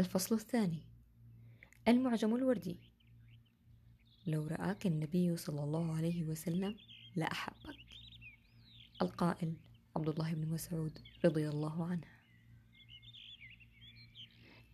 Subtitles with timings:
[0.00, 0.82] الفصل الثاني.
[1.88, 2.76] المعجم الوردي.
[4.26, 6.76] لو رآك النبي صلى الله عليه وسلم
[7.16, 7.76] لأحبك.
[9.02, 9.54] القائل
[9.96, 12.06] عبد الله بن مسعود رضي الله عنه.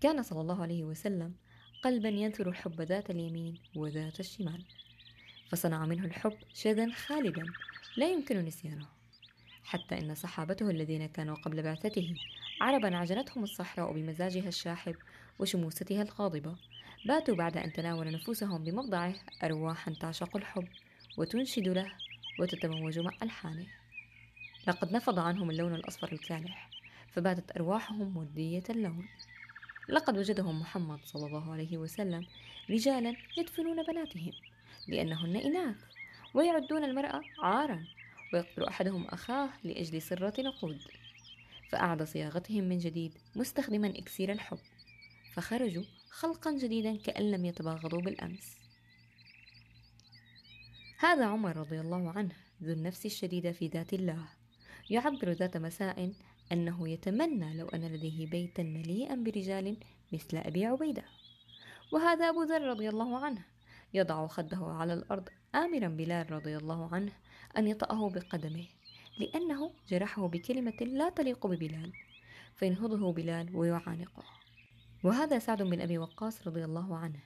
[0.00, 1.34] كان صلى الله عليه وسلم
[1.82, 4.64] قلبا ينثر الحب ذات اليمين وذات الشمال.
[5.48, 7.44] فصنع منه الحب شذا خالدا
[7.96, 8.95] لا يمكن نسيانه.
[9.66, 12.14] حتى إن صحابته الذين كانوا قبل بعثته
[12.60, 14.94] عربا عجنتهم الصحراء بمزاجها الشاحب
[15.38, 16.56] وشموستها الغاضبة
[17.06, 20.68] باتوا بعد أن تناول نفوسهم بمضضعه أرواحا تعشق الحب
[21.16, 21.92] وتنشد له
[22.40, 23.66] وتتموج مع ألحانه.
[24.66, 26.70] لقد نفض عنهم اللون الأصفر الكالح
[27.12, 29.08] فباتت أرواحهم وردية اللون.
[29.88, 32.26] لقد وجدهم محمد صلى الله عليه وسلم
[32.70, 34.32] رجالا يدفنون بناتهم
[34.88, 35.76] لأنهن إناث
[36.34, 37.84] ويعدون المرأة عارا
[38.32, 40.80] ويقتل أحدهم أخاه لأجل سرة نقود
[41.70, 44.58] فأعاد صياغتهم من جديد مستخدما إكسير الحب
[45.32, 48.56] فخرجوا خلقا جديدا كأن لم يتباغضوا بالأمس.
[50.98, 54.28] هذا عمر رضي الله عنه ذو النفس الشديدة في ذات الله
[54.90, 56.12] يعبر ذات مساء
[56.52, 59.76] أنه يتمنى لو أن لديه بيتا مليئا برجال
[60.12, 61.04] مثل أبي عبيدة
[61.92, 63.44] وهذا أبو ذر رضي الله عنه
[63.94, 67.12] يضع خده على الأرض آمرا بلال رضي الله عنه
[67.56, 68.66] أن يطأه بقدمه
[69.18, 71.92] لأنه جرحه بكلمة لا تليق ببلال
[72.54, 74.24] فينهضه بلال ويعانقه.
[75.04, 77.20] وهذا سعد بن أبي وقاص رضي الله عنه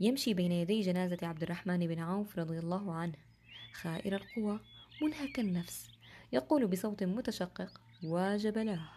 [0.00, 3.14] يمشي بين يدي جنازة عبد الرحمن بن عوف رضي الله عنه
[3.72, 4.60] خائر القوى
[5.02, 5.90] منهك النفس
[6.32, 8.88] يقول بصوت متشقق واجب له.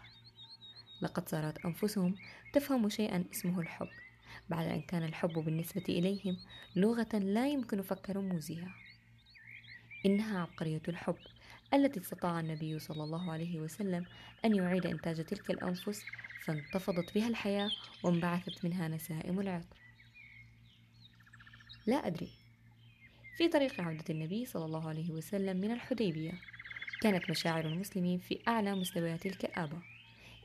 [1.02, 2.16] لقد صارت أنفسهم
[2.54, 4.03] تفهم شيئا اسمه الحب.
[4.50, 6.38] بعد أن كان الحب بالنسبة إليهم
[6.76, 8.76] لغة لا يمكن فك رموزها
[10.06, 11.18] إنها عبقرية الحب
[11.74, 14.06] التي استطاع النبي صلى الله عليه وسلم
[14.46, 16.06] أن يعيد إنتاج تلك الأنفس
[16.44, 17.70] فانتفضت بها الحياة
[18.04, 19.78] وانبعثت منها نسائم العطر.
[21.86, 22.30] لا أدري.
[23.38, 26.32] في طريق عودة النبي صلى الله عليه وسلم من الحديبية
[27.02, 29.78] كانت مشاعر المسلمين في أعلى مستويات الكآبة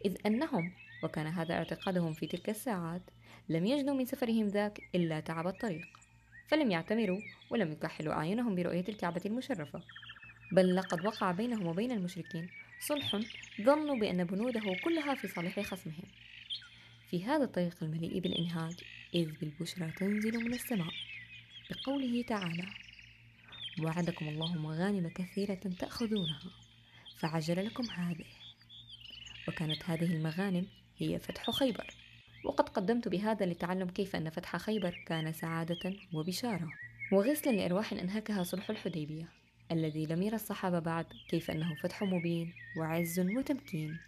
[0.05, 0.73] إذ أنهم
[1.03, 3.03] وكان هذا اعتقادهم في تلك الساعات
[3.49, 5.99] لم يجنوا من سفرهم ذاك إلا تعب الطريق
[6.49, 7.21] فلم يعتمروا
[7.51, 9.83] ولم يكحلوا أعينهم برؤية الكعبة المشرفة.
[10.53, 12.49] بل لقد وقع بينهم وبين المشركين
[12.81, 13.21] صلح
[13.61, 16.05] ظنوا بأن بنوده كلها في صالح خصمهم.
[17.11, 18.75] في هذا الطريق المليء بالإنهاج
[19.15, 20.93] إذ بالبشرى تنزل من السماء
[21.71, 22.67] بقوله تعالى
[23.83, 26.41] وعدكم الله مغانم كثيرة تأخذونها
[27.19, 28.27] فعجل لكم هذه.
[29.49, 30.67] وكانت هذه المغانم
[30.99, 31.87] هي فتح خيبر.
[32.45, 36.69] وقد قدمت بهذا لتعلم كيف أن فتح خيبر كان سعادة وبشارة.
[37.13, 39.29] وغسلا لأرواح أنهكها صلح الحديبية
[39.73, 43.99] الذي لم يرى الصحابة بعد كيف أنه فتح مبين وعز وتمكين.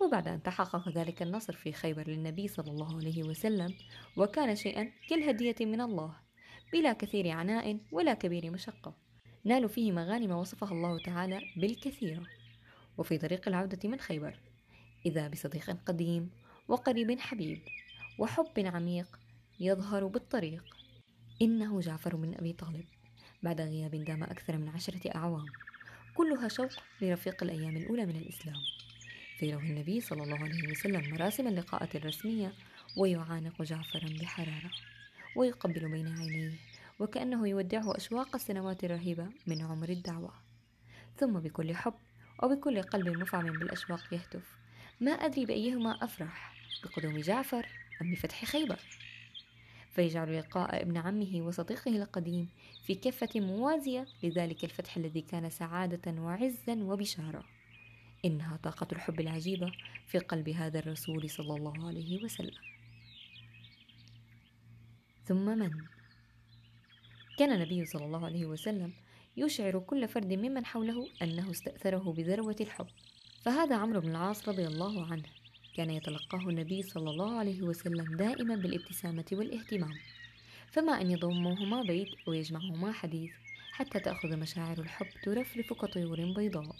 [0.00, 3.74] وبعد أن تحقق ذلك النصر في خيبر للنبي صلى الله عليه وسلم
[4.16, 6.16] وكان شيئا كالهدية من الله
[6.72, 8.94] بلا كثير عناء ولا كبير مشقة.
[9.44, 12.22] نالوا فيه مغانم وصفها الله تعالى بالكثير.
[12.98, 14.40] وفي طريق العودة من خيبر
[15.06, 16.30] إذا بصديق قديم
[16.68, 17.60] وقريب حبيب
[18.18, 19.18] وحب عميق
[19.60, 20.64] يظهر بالطريق.
[21.42, 22.84] إنه جعفر بن أبي طالب
[23.42, 25.46] بعد غياب دام أكثر من عشرة أعوام.
[26.14, 28.56] كلها شوق لرفيق الأيام الأولى من الإسلام.
[29.38, 32.52] فيروي النبي صلى الله عليه وسلم مراسم اللقاءات الرسمية
[32.96, 34.70] ويعانق جعفرا بحرارة
[35.36, 36.58] ويقبل بين عينيه
[36.98, 40.32] وكأنه يودعه أشواق السنوات الرهيبة من عمر الدعوة.
[41.16, 41.94] ثم بكل حب
[42.42, 44.58] وبكل قلب مفعم بالأشواق يهتف
[45.00, 46.54] ما أدري بأيهما أفرح
[46.84, 47.66] بقدوم جعفر
[48.02, 48.80] أم بفتح خيبر.
[49.90, 52.48] فيجعل لقاء ابن عمه وصديقه القديم
[52.86, 57.44] في كفة موازية لذلك الفتح الذي كان سعادة وعزا وبشارة.
[58.24, 59.72] إنها طاقة الحب العجيبة
[60.06, 62.54] في قلب هذا الرسول صلى الله عليه وسلم.
[65.24, 65.70] ثم من؟
[67.38, 68.92] كان النبي صلى الله عليه وسلم
[69.36, 72.86] يشعر كل فرد ممن حوله أنه استأثره بذروة الحب.
[73.44, 75.22] فهذا عمرو بن العاص رضي الله عنه
[75.76, 79.94] كان يتلقاه النبي صلى الله عليه وسلم دائما بالابتسامة والاهتمام.
[80.70, 83.30] فما أن يضمهما بيت ويجمعهما حديث
[83.72, 86.76] حتى تأخذ مشاعر الحب ترفرف كطيور بيضاء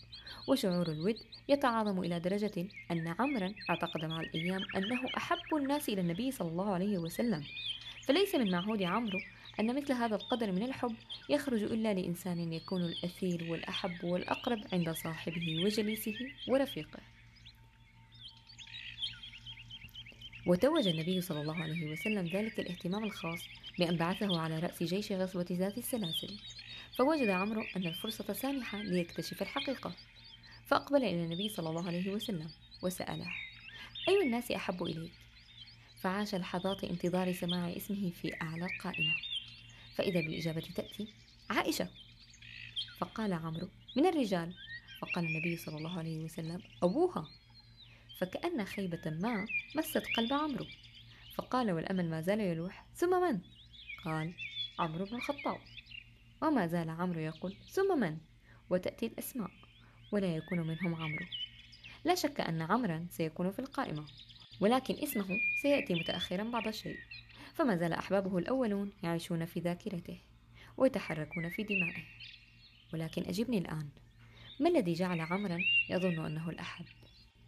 [0.49, 1.17] وشعور الود
[1.49, 6.75] يتعاظم إلى درجة أن عمرا اعتقد مع الأيام أنه أحب الناس إلى النبي صلى الله
[6.75, 7.45] عليه وسلم.
[8.03, 9.19] فليس من معهود عمرو
[9.61, 10.95] أن مثل هذا القدر من الحب
[11.29, 16.19] يخرج إلا لإنسان يكون الأثير والأحب والأقرب عند صاحبه وجليسه
[16.49, 17.01] ورفيقه.
[20.47, 23.41] وتوج النبي صلى الله عليه وسلم ذلك الاهتمام الخاص
[23.79, 26.39] بأن بعثه على رأس جيش غزوة ذات السلاسل.
[26.99, 29.93] فوجد عمرو أن الفرصة سانحة ليكتشف الحقيقة
[30.67, 32.51] فأقبل إلى النبي صلى الله عليه وسلم
[32.83, 33.29] وسأله
[34.09, 35.13] أي الناس أحب إليك؟
[36.01, 39.15] فعاش لحظات انتظار سماع اسمه في أعلى القائمة.
[39.99, 41.09] فإذا بالإجابة تأتي
[41.51, 41.89] عائشة.
[42.99, 44.55] فقال عمرو من الرجال.
[45.01, 47.29] فقال النبي صلى الله عليه وسلم أبوها.
[48.19, 49.47] فكأن خيبة ما
[49.77, 50.67] مست قلب عمرو.
[51.35, 53.41] فقال والأمل ما زال يلوح ثم من؟
[54.05, 54.35] قال
[54.79, 55.59] عمرو بن الخطاب.
[56.43, 58.19] وما زال عمرو يقول ثم من؟
[58.71, 59.51] وتأتي الأسماء
[60.13, 61.27] ولا يكون منهم عمرو.
[62.05, 64.07] لا شك أن عمرا سيكون في القائمة
[64.61, 65.27] ولكن اسمه
[65.63, 66.99] سيأتي متأخرا بعض الشيء.
[67.59, 70.19] فما زال أحبابه الأولون يعيشون في ذاكرته
[70.77, 72.03] ويتحركون في دمائه.
[72.93, 73.89] ولكن أجبني الآن.
[74.61, 75.59] ما الذي جعل عمرا
[75.91, 76.85] يظن أنه الأحب؟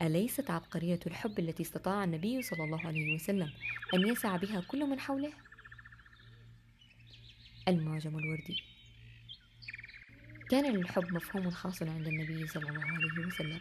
[0.03, 3.53] أليست عبقرية الحب التي استطاع النبي صلى الله عليه وسلم
[3.95, 5.33] أن يسع بها كل من حوله؟
[7.69, 8.63] المعجم الوردي.
[10.51, 13.61] كان للحب مفهوم خاص عند النبي صلى الله عليه وسلم.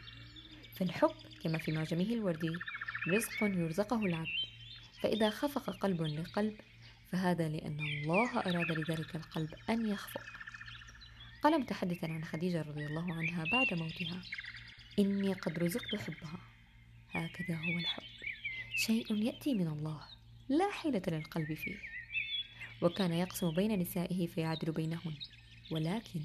[0.75, 1.11] فالحب
[1.43, 2.57] كما في معجمه الوردي
[3.07, 4.48] رزق يرزقه العبد.
[5.01, 6.55] فإذا خفق قلب لقلب
[7.11, 10.23] فهذا لأن الله أراد لذلك القلب أن يخفق.
[11.43, 14.21] قال متحدثا عن خديجة رضي الله عنها بعد موتها
[14.99, 16.39] إني قد رزقت حبها.
[17.11, 18.03] هكذا هو الحب.
[18.75, 20.01] شيء يأتي من الله
[20.49, 21.77] لا حيلة للقلب فيه.
[22.81, 25.13] وكان يقسم بين نسائه فيعدل بينهن
[25.71, 26.19] ولكن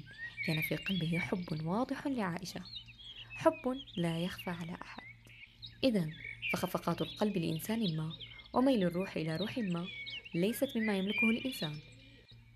[0.47, 2.61] كان في قلبه حب واضح لعائشة.
[3.35, 5.03] حب لا يخفى على أحد.
[5.83, 6.09] إذا
[6.53, 8.13] فخفقات القلب لإنسان ما
[8.55, 9.87] وميل الروح إلى روح ما
[10.35, 11.79] ليست مما يملكه الإنسان.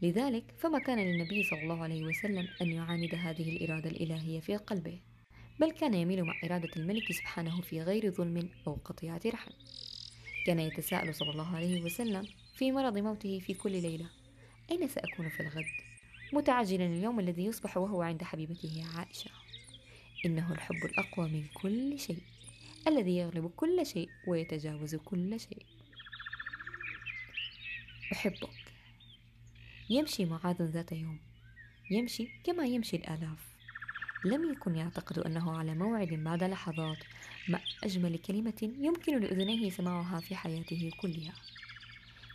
[0.01, 4.99] لذلك فما كان للنبي صلى الله عليه وسلم أن يعاند هذه الإرادة الإلهية في قلبه
[5.59, 9.51] بل كان يميل مع إرادة الملك سبحانه في غير ظلم أو قطيعة رحم.
[10.45, 14.09] كان يتساءل صلى الله عليه وسلم في مرض موته في كل ليلة
[14.71, 15.65] أين سأكون في الغد؟
[16.33, 19.31] متعجلا اليوم الذي يصبح وهو عند حبيبته عائشة.
[20.25, 22.21] إنه الحب الأقوى من كل شيء
[22.87, 25.78] الذي يغلب كل شيء ويتجاوز كل شيء.
[28.13, 28.49] أحبك
[29.89, 31.19] يمشي معاذ ذات يوم.
[31.91, 33.55] يمشي كما يمشي الآلاف.
[34.25, 36.97] لم يكن يعتقد أنه على موعد بعد لحظات
[37.49, 41.33] مع أجمل كلمة يمكن لأذنيه سماعها في حياته كلها.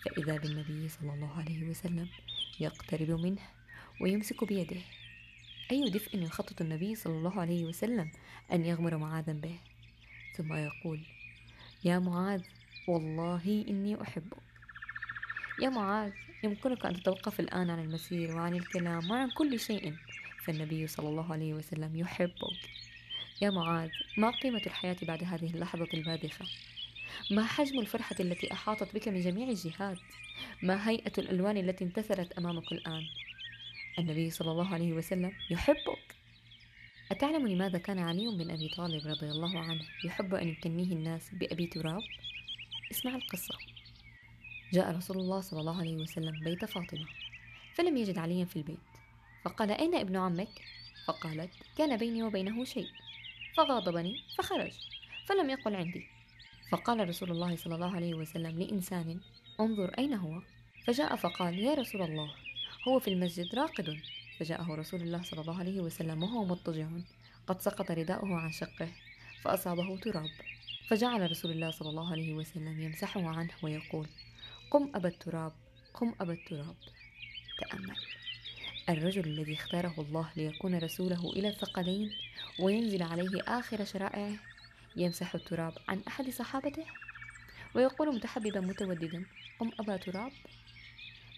[0.05, 2.09] فإذا بالنبي صلى الله عليه وسلم
[2.61, 3.43] يقترب منه
[4.01, 4.81] ويمسك بيده
[5.71, 8.11] أي دفء يخطط النبي صلى الله عليه وسلم
[8.53, 9.59] أن يغمر معاذا به؟
[10.37, 11.01] ثم يقول
[11.85, 12.43] يا معاذ
[12.89, 14.54] والله إني أحبك.
[15.63, 16.13] يا معاذ
[16.45, 19.95] يمكنك أن تتوقف الآن عن المسير وعن الكلام وعن كل شيء
[20.45, 22.71] فالنبي صلى الله عليه وسلم يحبك.
[23.43, 26.47] يا معاذ ما قيمة الحياة بعد هذه اللحظة الباذخة
[27.31, 29.99] ما حجم الفرحة التي أحاطت بك من جميع الجهات؟
[30.63, 33.03] ما هيئة الألوان التي انتثرت أمامك الآن؟
[33.99, 36.15] النبي صلى الله عليه وسلم يحبك.
[37.11, 41.67] أتعلم لماذا كان علي بن أبي طالب رضي الله عنه يحب أن يكنيه الناس بأبي
[41.67, 42.03] تراب؟
[42.91, 43.74] اسمع القصة.
[44.75, 47.07] جاء رسول الله صلى الله عليه وسلم بيت فاطمة
[47.75, 48.79] فلم يجد عليا في البيت.
[49.45, 50.49] فقال أين ابن عمك؟
[51.07, 52.89] فقالت كان بيني وبينه شيء.
[53.57, 54.73] فغاضبني فخرج
[55.27, 56.07] فلم يقل عندي.
[56.71, 59.21] فقال رسول الله صلى الله عليه وسلم لإنسان
[59.61, 60.43] انظر أين هو.
[60.87, 62.31] فجاء فقال يا رسول الله
[62.89, 63.97] هو في المسجد راقد.
[64.39, 66.89] فجاءه رسول الله صلى الله عليه وسلم وهو مضطجع
[67.47, 68.89] قد سقط رداؤه عن شقه
[69.43, 70.31] فأصابه تراب.
[70.89, 74.07] فجعل رسول الله صلى الله عليه وسلم يمسحه عنه ويقول
[74.75, 75.53] قم أبا التراب
[75.95, 76.77] قم أبا التراب.
[77.59, 77.97] تأمل.
[78.89, 82.11] الرجل الذي اختاره الله ليكون رسوله إلى الثقلين
[82.61, 84.37] وينزل عليه آخر شرائعه
[84.97, 86.85] يمسح التراب عن أحد صحابته؟
[87.75, 89.27] ويقول متحببا متوددا
[89.59, 90.33] قم أبا تراب.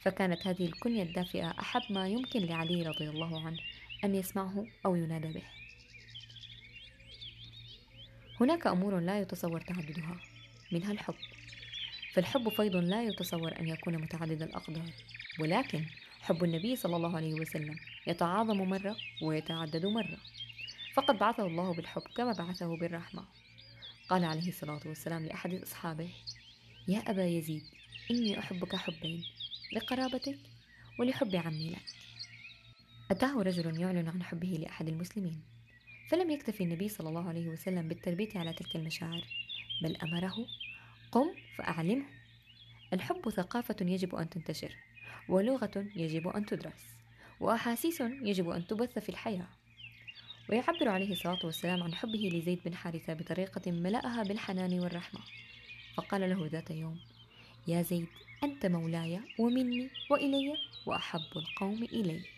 [0.03, 3.59] فكانت هذه الكنية الدافئة أحب ما يمكن لعلي رضي الله عنه
[4.05, 5.45] أن يسمعه أو ينادى به.
[8.41, 10.17] هناك أمور لا يتصور تعددها
[10.73, 11.15] منها الحب.
[12.17, 14.91] فالحب فيض لا يتصور أن يكون متعدد الأقدار
[15.41, 15.85] ولكن
[16.21, 20.19] حب النبي صلى الله عليه وسلم يتعاظم مرة ويتعدد مرة.
[20.95, 23.25] فقد بعثه الله بالحب كما بعثه بالرحمة.
[24.09, 26.09] قال عليه الصلاة والسلام لأحد أصحابه
[26.89, 27.63] يا أبا يزيد
[28.11, 29.25] إني أحبك حبين
[29.73, 30.39] لقرابتك
[30.99, 31.87] ولحب عمي لك.
[33.11, 35.43] أتاه رجل يعلن عن حبه لأحد المسلمين
[36.09, 39.25] فلم يكتفي النبي صلى الله عليه وسلم بالتربية على تلك المشاعر
[39.83, 40.47] بل أمره
[41.13, 42.05] قم فأعلمه.
[42.93, 44.77] الحب ثقافة يجب أن تنتشر
[45.29, 46.85] ولغة يجب أن تدرس
[47.41, 49.47] وأحاسيس يجب أن تبث في الحياة.
[50.49, 55.21] ويعبر عليه الصلاة والسلام عن حبه لزيد بن حارثة بطريقة ملأها بالحنان والرحمة.
[55.97, 56.99] فقال له ذات يوم
[57.67, 58.07] يا زيد
[58.45, 62.36] أنت مولاي ومني وإلي وأحب القوم إلي.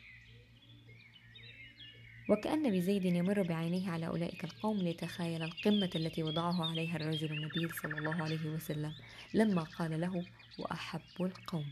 [2.28, 7.99] وكأن بزيد يمر بعينيه على أولئك القوم ليتخيل القمة التي وضعه عليها الرجل النبيل صلى
[7.99, 8.94] الله عليه وسلم
[9.35, 10.25] لما قال له
[10.58, 11.66] وأحب القوم.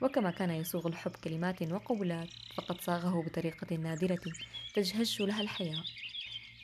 [0.00, 4.20] وكما كان يصوغ الحب كلمات وقبلات فقد صاغه بطريقة نادرة
[4.74, 5.84] تجهش لها الحياة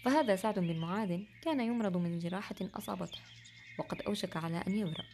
[0.05, 3.19] فهذا سعد بن معاذ كان يمرض من جراحة أصابته
[3.79, 5.05] وقد أوشك على أن يبرأ.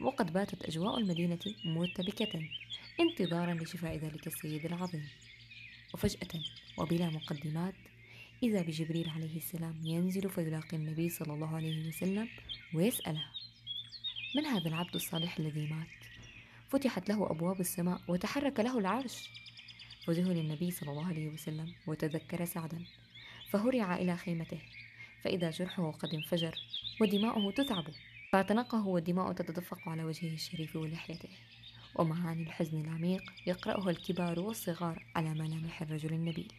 [0.00, 2.48] وقد باتت أجواء المدينة مرتبكة
[3.00, 5.08] انتظارا لشفاء ذلك السيد العظيم.
[5.94, 6.40] وفجأة
[6.78, 7.74] وبلا مقدمات
[8.42, 12.28] إذا بجبريل عليه السلام ينزل فيلاقي النبي صلى الله عليه وسلم
[12.74, 13.24] ويسأله
[14.36, 15.86] من هذا العبد الصالح الذي مات؟
[16.70, 19.30] فتحت له أبواب السماء وتحرك له العرش
[20.08, 22.84] وذهل النبي صلى الله عليه وسلم وتذكر سعدا
[23.50, 24.58] فهرع إلى خيمته
[25.24, 26.54] فإذا جرحه قد انفجر
[27.00, 27.84] ودماؤه تثعب
[28.32, 31.28] فاعتنقه والدماء تتدفق على وجهه الشريف ولحيته
[31.94, 36.52] ومعاني الحزن العميق يقرأها الكبار والصغار على ملامح الرجل النبيل.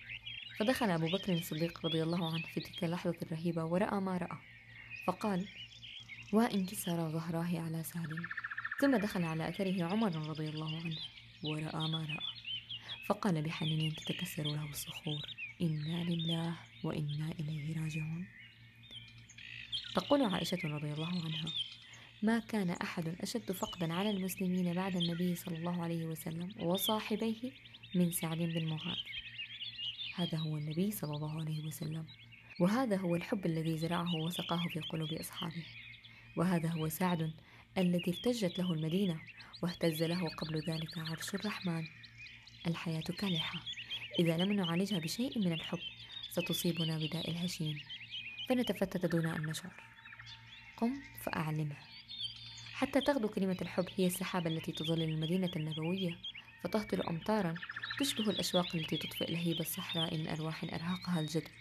[0.59, 4.37] فدخل أبو بكر الصديق رضي الله عنه في تلك اللحظة الرهيبة ورأى ما رأى.
[5.07, 5.47] فقال
[6.33, 8.27] وانكسر ظهراه على سالم.
[8.81, 10.97] ثم دخل على أثره عمر رضي الله عنه
[11.43, 12.33] ورأى ما رأى.
[13.05, 15.21] فقال بحنين تتكسر له الصخور.
[15.61, 18.27] إنا لله وإنا إليه راجعون.
[19.95, 21.45] تقول عائشة رضي الله عنها
[22.23, 27.51] ما كان أحد أشد فقدا على المسلمين بعد النبي صلى الله عليه وسلم وصاحبيه
[27.95, 28.97] من سعد بن معاذ
[30.15, 32.05] هذا هو النبي صلى الله عليه وسلم.
[32.59, 35.63] وهذا هو الحب الذي زرعه وسقاه في قلوب أصحابه.
[36.37, 37.33] وهذا هو سعد
[37.77, 39.21] الذي ارتجت له المدينة
[39.63, 41.87] واهتز له قبل ذلك عرش الرحمن.
[42.67, 43.59] الحياة كالحة.
[44.19, 45.79] إذا لم نعالجها بشيء من الحب
[46.31, 47.79] ستصيبنا بداء الهشيم.
[48.49, 49.73] فنتفتت دون أن نشعر
[50.77, 51.92] قم فأعلمه.
[52.83, 56.17] حتى تغدو كلمة الحب هي السحابة التي تظلل المدينة النبوية.
[56.63, 57.55] فتهطل أمطارا
[57.99, 61.51] تشبه الأشواق التي تطفئ لهيب الصحراء من أرواح أرهقها الجدب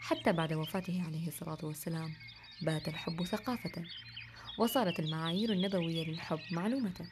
[0.00, 2.14] حتى بعد وفاته عليه الصلاة والسلام
[2.62, 3.84] بات الحب ثقافة
[4.58, 7.08] وصارت المعايير النبوية للحب معلومة.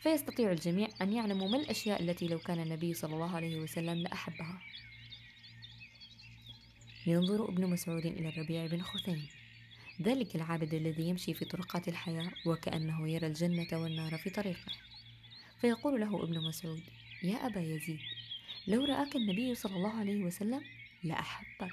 [0.00, 4.62] فيستطيع الجميع أن يعلموا ما الأشياء التي لو كان النبي صلى الله عليه وسلم لأحبها
[7.06, 9.26] ينظر ابن مسعود إلى الربيع بن خثيم.
[10.02, 14.72] ذلك العابد الذي يمشي في طرقات الحياة وكأنه يرى الجنة والنار في طريقه.
[15.60, 16.82] فيقول له ابن مسعود
[17.22, 18.00] يا أبا يزيد
[18.66, 20.60] لو رآك النبي صلى الله عليه وسلم
[21.04, 21.72] لأحبك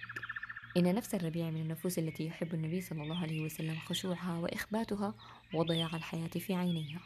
[0.77, 5.13] إن نفس الربيع من النفوس التي يحب النبي صلى الله عليه وسلم خشوعها وإخباتها
[5.53, 6.99] وضياع الحياة في عينيها.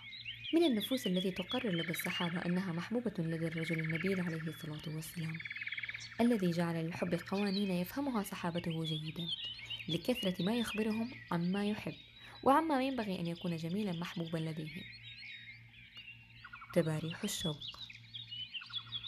[0.54, 5.38] من النفوس التي تقرر لدى الصحابة أنها محبوبة لدى الرجل النبيل عليه الصلاة والسلام
[6.22, 9.28] الذي جعل للحب قوانين يفهمها صحابته جيدا.
[9.90, 11.94] لكثرة ما يخبرهم عما يحب
[12.44, 14.84] وعما ينبغي أن يكون جميلا محبوبا لديهم.
[16.74, 17.60] تباريح الشوق.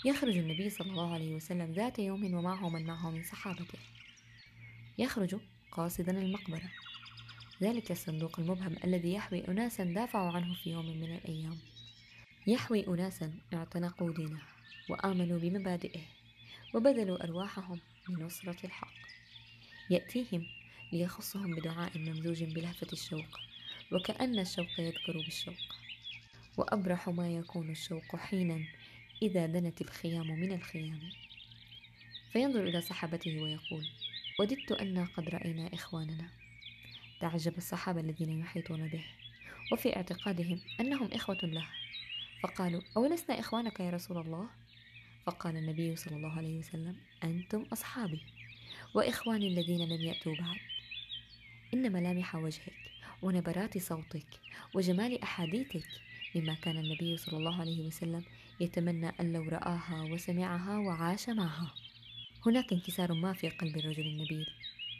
[0.05, 3.79] يخرج النبي صلى الله عليه وسلم ذات يوم ومعه من معه من صحابته.
[4.97, 5.35] يخرج
[5.71, 6.71] قاصدا المقبرة.
[7.61, 11.57] ذلك الصندوق المبهم الذي يحوي أناسا دافعوا عنه في يوم من الأيام.
[12.47, 14.41] يحوي أناسا اعتنقوا دينه
[14.89, 16.01] وآمنوا بمبادئه
[16.73, 17.79] وبذلوا أرواحهم
[18.09, 18.93] لنصرة الحق.
[19.89, 20.45] يأتيهم
[20.91, 23.39] ليخصهم بدعاء ممزوج بلهفة الشوق
[23.91, 25.75] وكأن الشوق يذكر بالشوق.
[26.57, 28.65] وأبرح ما يكون الشوق حينا
[29.21, 30.99] إذا دنت الخيام من الخيام.
[32.33, 33.87] فينظر إلى صحابته ويقول
[34.39, 36.29] وددت أنا قد رأينا إخواننا.
[37.19, 39.05] تعجب الصحابة الذين يحيطون به
[39.71, 41.67] وفي اعتقادهم أنهم إخوة له.
[42.43, 44.49] فقالوا أولسنا إخوانك يا رسول الله؟
[45.25, 48.21] فقال النبي صلى الله عليه وسلم أنتم أصحابي
[48.93, 50.57] وإخواني الذين لم يأتوا بعد.
[51.73, 52.73] إن ملامح وجهك
[53.21, 54.25] ونبرات صوتك
[54.75, 55.87] وجمال أحاديثك
[56.35, 58.23] مما كان النبي صلى الله عليه وسلم
[58.59, 61.73] يتمنى أن لو رآها وسمعها وعاش معها.
[62.45, 64.47] هناك انكسار ما في قلب الرجل النبيل.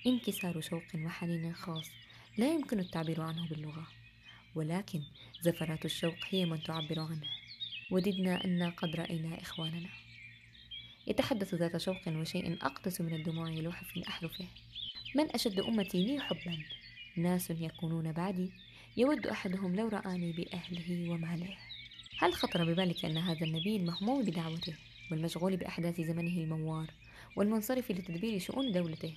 [0.06, 1.90] انكسار شوق وحنين خاص
[2.38, 3.88] لا يمكن التعبير عنه باللغة
[4.56, 5.02] ولكن
[5.42, 7.28] زفرات الشوق هي من تعبر عنه.
[7.92, 9.90] وددنا أن قد رأينا إخواننا.
[11.08, 14.46] يتحدث ذات شوق وشيء أقدس من الدموع يلوح في أحرفه
[15.18, 16.64] من أشد أمتي لي حبا؟
[17.16, 18.52] ناس يكونون بعدي.
[18.98, 21.58] يود أحدهم لو رآني بأهله وماله.
[22.18, 24.76] هل خطر ببالك أن هذا النبي المهموم بدعوته
[25.12, 26.92] والمشغول بأحداث زمنه الموار
[27.36, 29.14] والمنصرف لتدبير شؤون دولته؟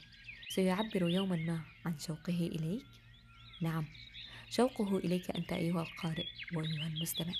[0.48, 2.86] سيعبر يوما ما عن شوقه إليك؟
[3.62, 3.84] نعم
[4.50, 7.34] شوقه إليك أنت أيها القارئ وأيها المستمع.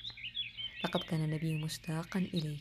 [0.85, 2.61] لقد كان النبي مشتاقا إليك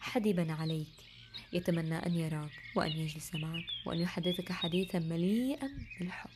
[0.00, 1.05] حدبا عليك
[1.52, 6.30] يتمنى أن يراك وأن يجلس معك وأن يحدثك حديثا مليئا بالحب.